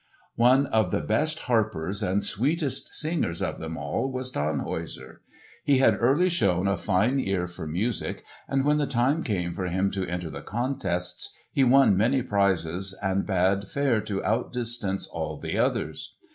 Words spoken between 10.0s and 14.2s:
enter the contests, he won many prizes and bade fair